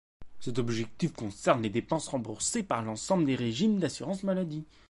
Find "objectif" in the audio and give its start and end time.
0.57-1.13